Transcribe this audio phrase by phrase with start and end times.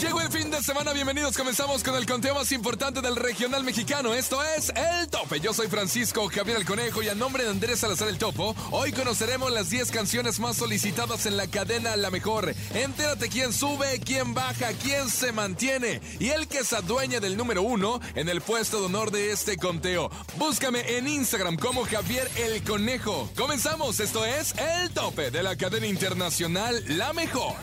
[0.00, 1.36] Llegó el fin de semana, bienvenidos.
[1.36, 4.14] Comenzamos con el conteo más importante del regional mexicano.
[4.14, 5.40] Esto es El Tope.
[5.40, 8.92] Yo soy Francisco Javier el Conejo y a nombre de Andrés Salazar el Topo, hoy
[8.92, 12.54] conoceremos las 10 canciones más solicitadas en la cadena La Mejor.
[12.74, 17.62] Entérate quién sube, quién baja, quién se mantiene y el que se adueña del número
[17.62, 20.10] uno en el puesto de honor de este conteo.
[20.36, 23.30] Búscame en Instagram como Javier el Conejo.
[23.36, 27.54] Comenzamos, esto es El Tope de la cadena internacional La Mejor.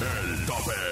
[0.00, 0.89] El Tope.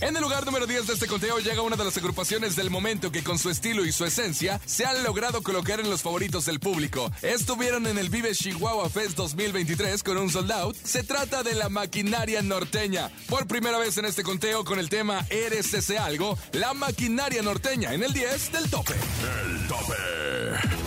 [0.00, 3.10] En el lugar número 10 de este conteo llega una de las agrupaciones del momento
[3.10, 6.60] que con su estilo y su esencia se han logrado colocar en los favoritos del
[6.60, 7.10] público.
[7.22, 10.76] Estuvieron en el Vive Chihuahua Fest 2023 con un sold out.
[10.76, 13.10] Se trata de la maquinaria norteña.
[13.28, 17.94] Por primera vez en este conteo con el tema Eres ese algo, la maquinaria norteña
[17.94, 18.94] en el 10 del tope.
[18.94, 19.94] El Tope.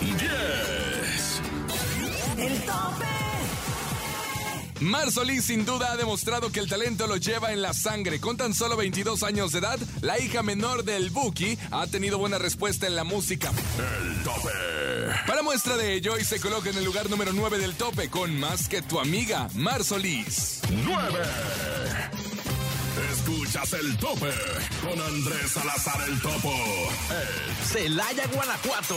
[0.00, 0.20] 10.
[2.38, 3.29] El tope.
[4.80, 8.18] Mar Solís sin duda ha demostrado que el talento lo lleva en la sangre.
[8.18, 12.38] Con tan solo 22 años de edad, la hija menor del Buki ha tenido buena
[12.38, 13.50] respuesta en la música.
[13.50, 14.48] El Tope.
[15.26, 18.38] Para muestra de ello, y se coloca en el lugar número 9 del tope con
[18.38, 20.60] Más que tu amiga, Mar Solís.
[20.70, 21.18] 9.
[23.12, 24.30] Escuchas el tope
[24.82, 26.52] con Andrés Salazar el Topo.
[27.10, 28.96] El Celaya, Guanajuato.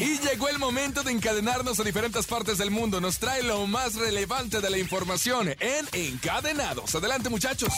[0.00, 3.00] Y llegó el momento de encadenarnos a diferentes partes del mundo.
[3.00, 6.94] Nos trae lo más relevante de la información en Encadenados.
[6.94, 7.72] Adelante, muchachos.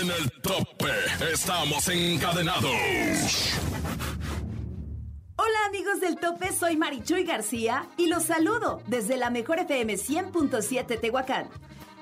[0.00, 0.90] En el tope
[1.32, 2.70] estamos encadenados.
[5.36, 11.00] Hola amigos del tope, soy Marichuy García y los saludo desde la mejor FM 100.7
[11.00, 11.48] Tehuacán.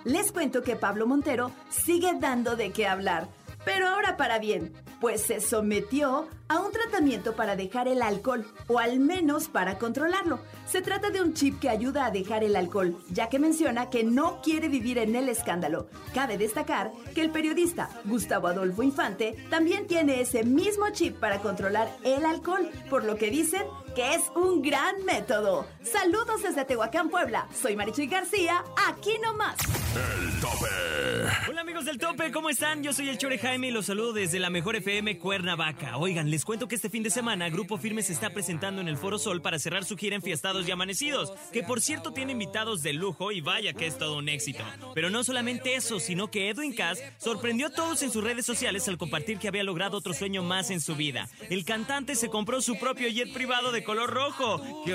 [0.05, 3.29] Les cuento que Pablo Montero sigue dando de qué hablar,
[3.65, 8.79] pero ahora para bien, pues se sometió a un tratamiento para dejar el alcohol, o
[8.79, 10.39] al menos para controlarlo.
[10.67, 14.05] Se trata de un chip que ayuda a dejar el alcohol, ya que menciona que
[14.05, 15.89] no quiere vivir en el escándalo.
[16.15, 21.91] Cabe destacar que el periodista Gustavo Adolfo Infante también tiene ese mismo chip para controlar
[22.05, 23.63] el alcohol, por lo que dicen
[23.97, 25.67] que es un gran método.
[25.83, 27.49] Saludos desde Tehuacán, Puebla.
[27.61, 29.57] Soy Marichuy García, aquí nomás.
[29.97, 30.67] El tope.
[31.49, 32.83] Hola amigos del tope, ¿cómo están?
[32.83, 35.97] Yo soy el Chore Jaime y los saludo desde la mejor FM Cuernavaca.
[35.97, 38.97] Oigan, les cuento que este fin de semana Grupo Firme se está presentando en el
[38.97, 42.93] Foro Sol para cerrar su gira Enfiestados y Amanecidos, que por cierto tiene invitados de
[42.93, 44.63] lujo y vaya que es todo un éxito.
[44.95, 48.87] Pero no solamente eso, sino que Edwin Cass sorprendió a todos en sus redes sociales
[48.87, 51.29] al compartir que había logrado otro sueño más en su vida.
[51.51, 54.85] El cantante se compró su propio jet privado de color rojo.
[54.85, 54.95] ¡Qué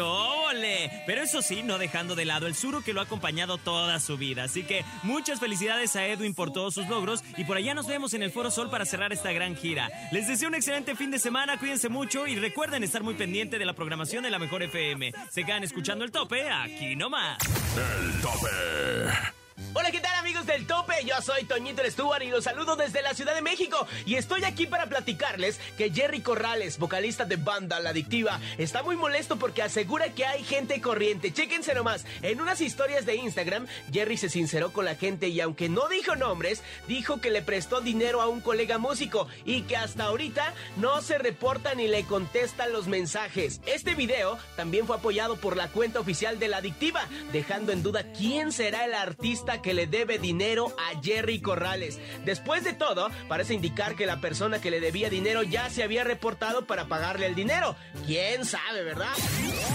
[1.06, 4.18] Pero eso sí, no dejando de lado el suro que lo ha acompañado toda su
[4.18, 4.44] vida.
[4.44, 8.14] Así que muchas felicidades a Edwin por todos sus logros y por allá nos vemos
[8.14, 9.90] en el Foro Sol para cerrar esta gran gira.
[10.12, 13.66] Les deseo un excelente fin de semana, cuídense mucho y recuerden estar muy pendiente de
[13.66, 15.14] la programación de la Mejor FM.
[15.30, 17.38] Se quedan escuchando el tope aquí nomás.
[17.78, 19.41] El tope.
[19.74, 20.96] Hola, ¿qué tal amigos del tope?
[21.06, 24.66] Yo soy Toñito Stuart y los saludo desde la Ciudad de México y estoy aquí
[24.66, 30.14] para platicarles que Jerry Corrales, vocalista de banda La Adictiva, está muy molesto porque asegura
[30.14, 31.32] que hay gente corriente.
[31.32, 35.70] Chéquense nomás, en unas historias de Instagram, Jerry se sinceró con la gente y aunque
[35.70, 40.04] no dijo nombres, dijo que le prestó dinero a un colega músico y que hasta
[40.04, 43.62] ahorita no se reporta ni le contestan los mensajes.
[43.66, 48.04] Este video también fue apoyado por la cuenta oficial de La Adictiva, dejando en duda
[48.12, 52.00] quién será el artista que le debe dinero a Jerry Corrales.
[52.26, 56.04] Después de todo, parece indicar que la persona que le debía dinero ya se había
[56.04, 57.76] reportado para pagarle el dinero.
[58.06, 59.14] ¿Quién sabe, verdad?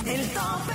[0.06, 0.72] El tope.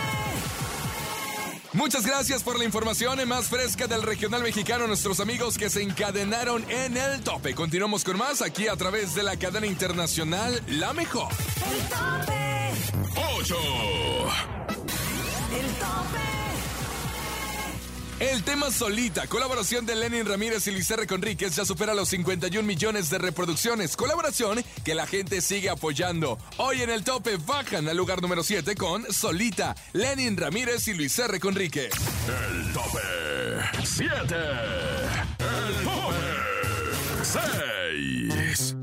[1.73, 6.69] Muchas gracias por la información más fresca del regional mexicano, nuestros amigos que se encadenaron
[6.69, 7.55] en el tope.
[7.55, 11.31] Continuamos con más aquí a través de la cadena internacional La Mejor.
[11.31, 12.41] El tope.
[13.39, 13.55] 8.
[15.55, 16.50] El tope.
[18.21, 21.07] El tema Solita, colaboración de Lenin Ramírez y R.
[21.07, 23.97] Conríquez, ya supera los 51 millones de reproducciones.
[23.97, 26.37] Colaboración que la gente sigue apoyando.
[26.57, 31.39] Hoy en el tope bajan al lugar número 7 con Solita, Lenin Ramírez y R.
[31.39, 31.91] Conríquez.
[32.27, 32.99] El tope
[33.83, 34.35] 7.
[35.39, 36.15] El tope
[37.23, 38.75] 6.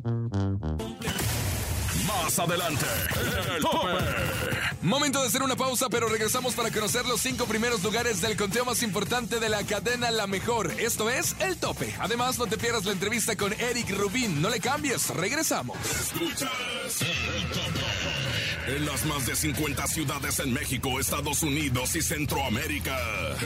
[2.09, 2.87] Más adelante,
[3.21, 4.58] el tope.
[4.83, 8.65] Momento de hacer una pausa, pero regresamos para conocer los cinco primeros lugares del conteo
[8.65, 10.73] más importante de la cadena La Mejor.
[10.79, 11.93] Esto es El Tope.
[11.99, 14.41] Además, no te pierdas la entrevista con Eric Rubín.
[14.41, 15.77] No le cambies, regresamos.
[15.85, 18.77] Escuchas el tope.
[18.77, 22.97] En las más de 50 ciudades en México, Estados Unidos y Centroamérica.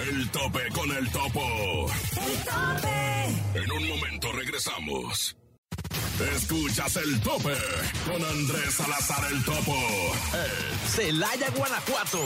[0.08, 1.86] El tope con el topo.
[2.10, 3.62] El tope.
[3.64, 5.36] En un momento regresamos.
[6.36, 7.56] Escuchas el tope
[8.06, 9.76] con Andrés Salazar el Topo.
[10.94, 12.20] Celaya, Guanajuato.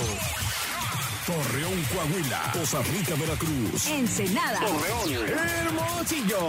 [1.27, 2.53] Torreón, Coahuila.
[2.53, 3.87] Poza Rica, Veracruz.
[3.87, 4.61] Ensenada.
[5.65, 6.49] Hermosillo.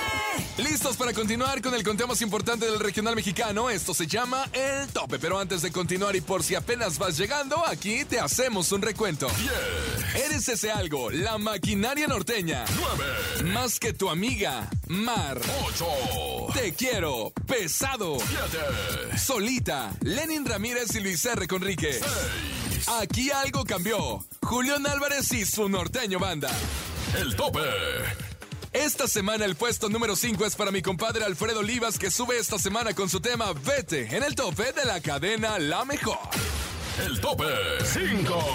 [0.57, 3.69] ¿Listos para continuar con el conteo más importante del regional mexicano?
[3.69, 5.17] Esto se llama El Tope.
[5.17, 9.27] Pero antes de continuar y por si apenas vas llegando, aquí te hacemos un recuento.
[10.13, 12.65] Eres ese algo, la maquinaria norteña.
[13.39, 13.51] 9.
[13.53, 15.39] Más que tu amiga, Mar.
[15.65, 15.85] 8.
[16.53, 18.17] Te quiero, pesado.
[18.19, 19.17] 7.
[19.17, 21.47] Solita, Lenin Ramírez y Luis R.
[21.47, 21.99] Conrique.
[22.99, 24.23] Aquí algo cambió.
[24.43, 26.51] Julián Álvarez y su norteño banda.
[27.17, 27.61] El tope.
[28.73, 32.57] Esta semana el puesto número 5 es para mi compadre Alfredo Olivas que sube esta
[32.57, 36.17] semana con su tema Vete en el tope de la cadena La Mejor.
[37.05, 37.43] El tope
[37.83, 38.45] 5.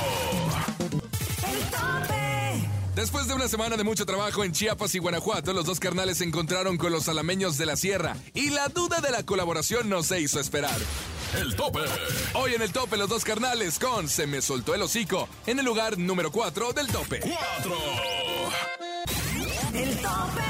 [0.90, 2.70] El tope.
[2.94, 6.24] Después de una semana de mucho trabajo en Chiapas y Guanajuato, los dos carnales se
[6.24, 10.18] encontraron con los alameños de la sierra y la duda de la colaboración no se
[10.18, 10.78] hizo esperar.
[11.38, 11.80] El tope.
[12.32, 15.66] Hoy en el tope los dos carnales con Se me soltó el hocico en el
[15.66, 17.20] lugar número 4 del tope.
[17.20, 18.15] 4.
[20.06, 20.46] Tope.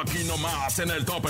[0.00, 1.28] Aquí nomás en el tope.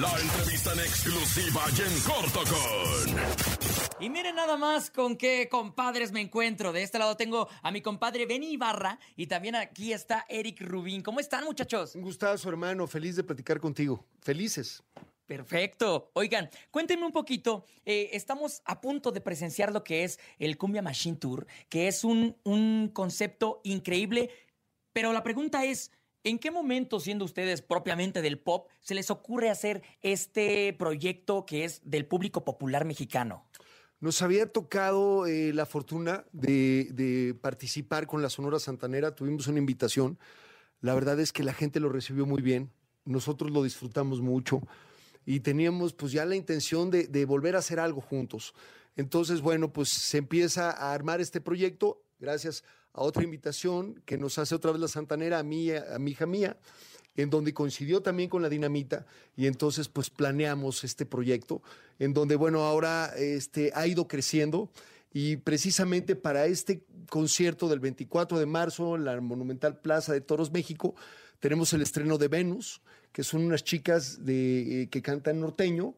[0.00, 4.04] La entrevista en exclusiva y en corto con.
[4.04, 6.72] Y miren nada más con qué compadres me encuentro.
[6.72, 11.02] De este lado tengo a mi compadre Benny Ibarra y también aquí está Eric Rubín.
[11.02, 11.94] ¿Cómo están, muchachos?
[11.94, 12.86] Un gustazo, hermano.
[12.86, 14.04] Feliz de platicar contigo.
[14.20, 14.82] Felices.
[15.26, 16.10] Perfecto.
[16.14, 17.64] Oigan, cuéntenme un poquito.
[17.84, 22.04] eh, estamos a punto de presenciar lo que es el Cumbia Machine Tour, que es
[22.04, 24.30] un, un concepto increíble.
[24.94, 25.90] Pero la pregunta es,
[26.22, 31.64] ¿en qué momento, siendo ustedes propiamente del pop, se les ocurre hacer este proyecto que
[31.64, 33.44] es del público popular mexicano?
[33.98, 39.16] Nos había tocado eh, la fortuna de, participar con la Sonora Santanera.
[39.16, 40.16] Tuvimos una invitación.
[40.80, 42.70] La verdad es que la gente lo recibió muy bien.
[43.04, 44.60] Nosotros lo disfrutamos mucho
[45.26, 48.54] y teníamos pues ya la intención de, de volver a hacer algo juntos.
[48.94, 54.38] Entonces, bueno, pues se empieza a armar este proyecto gracias a otra invitación que nos
[54.38, 56.56] hace otra vez la Santanera a mí, a, mi hija mía,
[57.16, 59.06] en donde coincidió también con la dinamita
[59.36, 61.62] y entonces pues planeamos este proyecto
[61.98, 64.70] en donde bueno ahora este ha ido creciendo
[65.12, 70.50] y precisamente para este concierto del 24 de marzo en la Monumental Plaza de Toros
[70.50, 70.96] México
[71.38, 72.80] tenemos el estreno de Venus
[73.12, 75.94] que son unas chicas de, eh, que cantan norteño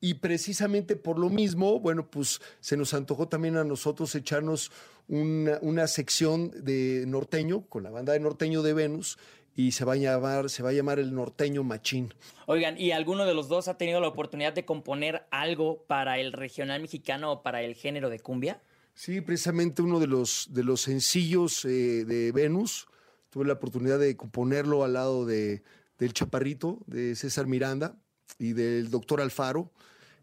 [0.00, 4.72] y precisamente por lo mismo, bueno, pues se nos antojó también a nosotros echarnos
[5.08, 9.18] una, una sección de norteño con la banda de norteño de Venus
[9.54, 12.14] y se va a llamar, se va a llamar el norteño machín.
[12.46, 16.32] Oigan, ¿y alguno de los dos ha tenido la oportunidad de componer algo para el
[16.32, 18.62] regional mexicano o para el género de cumbia?
[18.94, 22.86] Sí, precisamente uno de los, de los sencillos eh, de Venus.
[23.28, 25.62] Tuve la oportunidad de componerlo al lado de,
[25.98, 27.96] del Chaparrito, de César Miranda
[28.38, 29.70] y del doctor Alfaro.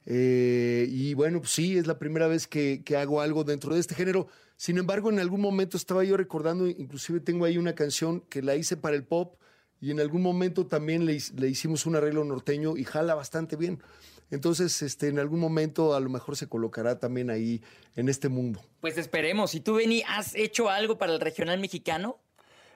[0.10, 3.82] Eh, y bueno, pues sí, es la primera vez que, que hago algo dentro de
[3.82, 4.28] este género.
[4.56, 8.56] Sin embargo, en algún momento estaba yo recordando, inclusive tengo ahí una canción que la
[8.56, 9.36] hice para el pop
[9.82, 13.84] y en algún momento también le, le hicimos un arreglo norteño y jala bastante bien.
[14.32, 17.62] Entonces, este, en algún momento a lo mejor se colocará también ahí
[17.96, 18.62] en este mundo.
[18.80, 19.56] Pues esperemos.
[19.56, 22.18] ¿Y tú, Benny, has hecho algo para el regional mexicano?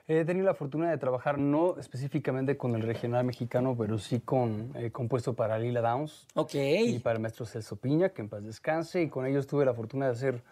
[0.08, 4.72] He tenido la fortuna de trabajar no específicamente con el regional mexicano, pero sí con
[4.74, 6.54] eh, compuesto para Lila Downs Ok.
[6.54, 9.74] y para el maestro Celso Piña, que en paz descanse, y con ellos tuve la
[9.74, 10.42] fortuna de hacer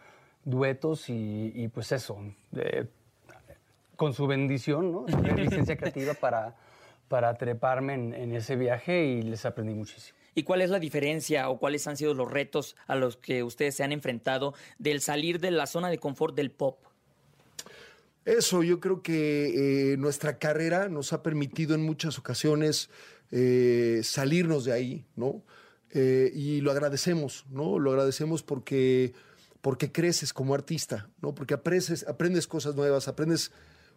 [0.45, 2.19] duetos y, y, pues eso,
[2.57, 2.87] eh,
[3.97, 5.04] con su bendición, ¿no?
[5.04, 6.54] Tener licencia creativa para,
[7.09, 10.16] para treparme en, en ese viaje y les aprendí muchísimo.
[10.35, 13.75] y cuál es la diferencia o cuáles han sido los retos a los que ustedes
[13.75, 16.78] se han enfrentado del salir de la zona de confort del pop.
[18.30, 22.88] Eso, yo creo que eh, nuestra carrera nos ha permitido en muchas ocasiones
[23.32, 25.42] eh, salirnos de ahí, ¿no?
[25.90, 27.80] Eh, y lo agradecemos, ¿no?
[27.80, 29.14] Lo agradecemos porque,
[29.60, 31.34] porque creces como artista, ¿no?
[31.34, 33.50] Porque aprendes, aprendes cosas nuevas, aprendes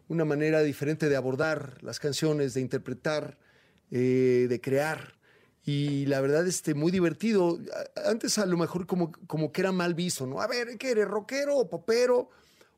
[0.07, 3.37] una manera diferente de abordar las canciones, de interpretar,
[3.91, 5.13] de crear.
[5.63, 7.59] Y la verdad, este, muy divertido.
[8.03, 10.41] Antes a lo mejor como, como que era mal visto, ¿no?
[10.41, 11.07] A ver, ¿qué eres?
[11.07, 12.31] ¿Rockero o popero?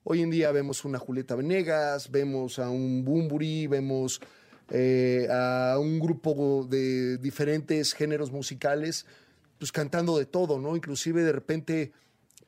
[0.08, 4.22] Hoy en día vemos una Julieta Venegas, vemos a un Bumburi, vemos
[4.70, 9.08] eh, a un grupo de diferentes géneros musicales,
[9.58, 10.76] pues cantando de todo, ¿no?
[10.76, 11.92] Inclusive de repente,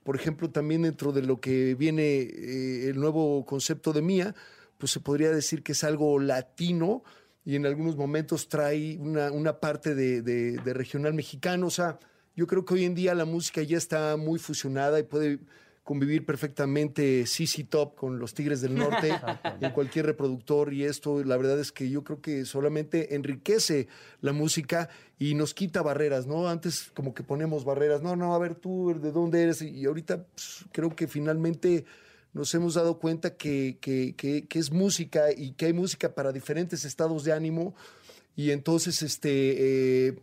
[0.04, 4.36] por ejemplo, también dentro de lo que viene eh, el nuevo concepto de Mía,
[4.78, 7.04] pues se podría decir que es algo latino
[7.44, 11.66] y en algunos momentos trae una, parte de, de regional mexicano.
[11.66, 11.98] O sea,
[12.36, 15.40] yo creo que hoy en día la música ya está muy fusionada y puede
[15.88, 19.10] convivir perfectamente CC Top con los Tigres del Norte
[19.62, 23.88] en cualquier reproductor y esto la verdad es que yo creo que solamente enriquece
[24.20, 26.50] la música y nos quita barreras, ¿no?
[26.50, 30.26] Antes como que ponemos barreras, no, no, a ver tú de dónde eres y ahorita
[30.26, 31.86] pues, creo que finalmente
[32.34, 37.24] nos hemos dado cuenta que, que, es música y que hay música para diferentes estados
[37.24, 37.76] de ánimo
[38.36, 40.20] y entonces este, eh,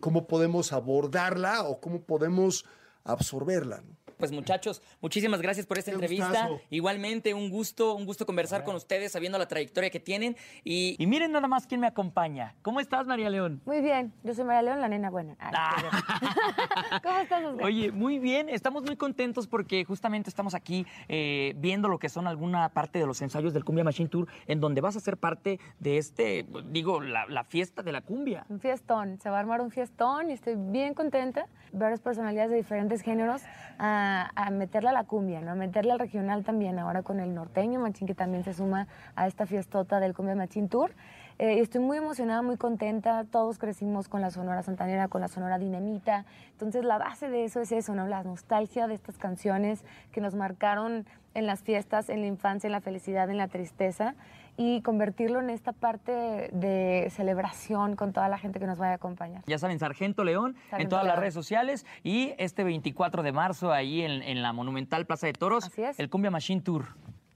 [0.00, 2.66] cómo podemos abordarla o cómo podemos
[3.04, 3.80] absorberla.
[3.80, 3.97] ¿no?
[4.18, 6.50] Pues muchachos, muchísimas gracias por esta entrevista.
[6.70, 10.36] Igualmente, un gusto, un gusto conversar con ustedes, sabiendo la trayectoria que tienen.
[10.64, 12.56] Y, miren nada más quién me acompaña.
[12.62, 13.62] ¿Cómo estás, María León?
[13.64, 15.36] Muy bien, yo soy María León, la nena buena.
[15.38, 17.00] Ah.
[17.02, 17.64] ¿Cómo estás, Oscar?
[17.64, 22.26] Oye, muy bien, estamos muy contentos porque justamente estamos aquí eh, viendo lo que son
[22.26, 25.60] alguna parte de los ensayos del Cumbia Machine Tour, en donde vas a ser parte
[25.78, 28.44] de este, digo, la, fiesta de la cumbia.
[28.48, 31.46] Un fiestón, se va a armar un fiestón y estoy bien contenta.
[31.72, 33.42] Varias personalidades de diferentes géneros.
[33.78, 35.52] Ah, a, meterle a la cumbia, ¿no?
[35.52, 38.86] A meterle al regional también, ahora con el norteño machín que también se suma
[39.16, 40.92] a esta fiestota del Cumbia Machín Tour.
[41.38, 43.24] Eh, estoy muy emocionada, muy contenta.
[43.24, 46.24] Todos crecimos con la Sonora Santanera, con la Sonora Dinamita.
[46.52, 48.06] Entonces, la base de eso es eso, ¿no?
[48.06, 52.72] La nostalgia de estas canciones que nos marcaron en las fiestas, en la infancia, en
[52.72, 54.14] la felicidad, en la tristeza
[54.58, 58.96] y convertirlo en esta parte de celebración con toda la gente que nos vaya a
[58.96, 59.42] acompañar.
[59.46, 64.02] Ya saben, Sargento León en todas las redes sociales y este 24 de marzo ahí
[64.02, 66.86] en, la Monumental Plaza de Toros, el Cumbia Machine Tour.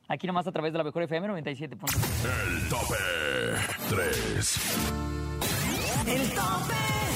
[0.09, 1.76] Aquí nomás a través de la mejor FM 97.
[1.76, 2.95] El tope
[3.88, 4.93] 3.
[6.07, 7.12] El tope.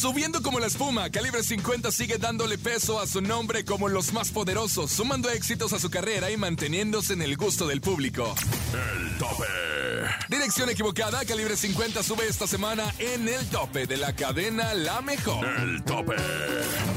[0.00, 4.30] Subiendo como la espuma, Calibre 50 sigue dándole peso a su nombre como los más
[4.30, 8.34] poderosos, sumando éxitos a su carrera y manteniéndose en el gusto del público.
[8.72, 9.44] El tope.
[10.30, 15.46] Dirección equivocada, Calibre 50 sube esta semana en el tope de la cadena La Mejor.
[15.46, 16.16] El tope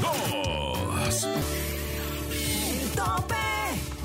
[0.00, 1.28] 2.
[2.32, 3.53] El tope.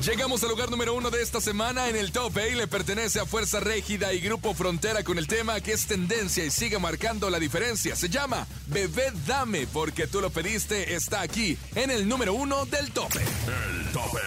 [0.03, 3.25] Llegamos al lugar número uno de esta semana en el tope y le pertenece a
[3.25, 7.37] Fuerza Régida y Grupo Frontera con el tema que es tendencia y sigue marcando la
[7.37, 7.97] diferencia.
[7.97, 10.95] Se llama Bebé Dame porque tú lo pediste.
[10.95, 13.19] Está aquí en el número uno del tope.
[13.19, 14.19] El tope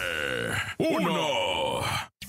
[0.78, 1.80] uno.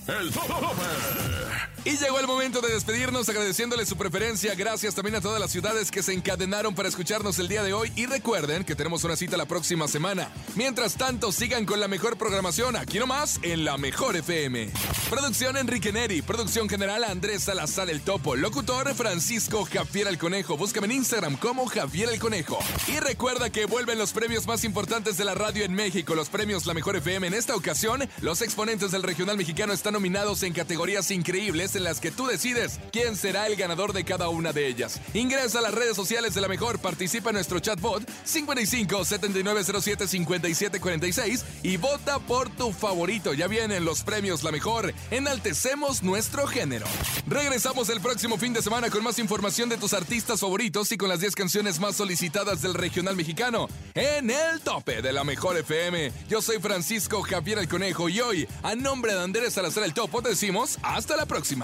[0.08, 1.73] El tope.
[1.86, 4.54] Y llegó el momento de despedirnos agradeciéndole su preferencia.
[4.54, 7.92] Gracias también a todas las ciudades que se encadenaron para escucharnos el día de hoy.
[7.94, 10.30] Y recuerden que tenemos una cita la próxima semana.
[10.54, 14.70] Mientras tanto, sigan con la mejor programación aquí nomás en la Mejor FM.
[15.10, 16.22] Producción Enrique Neri.
[16.22, 18.34] Producción general Andrés Salazar el Topo.
[18.34, 20.56] Locutor Francisco Javier el Conejo.
[20.56, 22.58] Búscame en Instagram como Javier el Conejo.
[22.88, 26.14] Y recuerda que vuelven los premios más importantes de la radio en México.
[26.14, 27.26] Los premios La Mejor FM.
[27.26, 32.00] En esta ocasión, los exponentes del regional mexicano están nominados en categorías increíbles en las
[32.00, 35.00] que tú decides quién será el ganador de cada una de ellas.
[35.14, 41.44] Ingresa a las redes sociales de la mejor, participa en nuestro chatbot 55 7907 5746
[41.62, 43.34] y vota por tu favorito.
[43.34, 44.94] Ya vienen los premios La Mejor.
[45.10, 46.86] Enaltecemos nuestro género.
[47.26, 51.08] Regresamos el próximo fin de semana con más información de tus artistas favoritos y con
[51.08, 56.12] las 10 canciones más solicitadas del regional mexicano en el tope de la Mejor FM.
[56.28, 60.20] Yo soy Francisco Javier el Conejo y hoy, a nombre de Andrés Salazar el Topo,
[60.20, 61.63] decimos hasta la próxima.